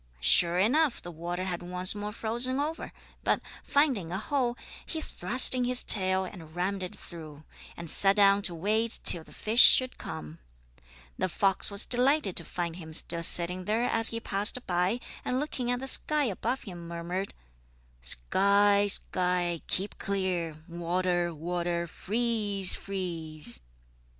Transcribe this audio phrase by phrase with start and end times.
[0.19, 2.91] Sure enough the water had once more frozen over,
[3.23, 7.43] but, finding a hole, he thrust in his tail and rammed it through,
[7.77, 10.39] and sat down to wait till the fish should come.
[11.19, 15.39] The fox was delighted to find him still sitting there as he passed by, and
[15.39, 17.35] looking at the sky above him murmured:
[18.01, 20.55] "Sky, sky, keep clear!
[20.67, 23.59] Water, water, freeze, freeze!"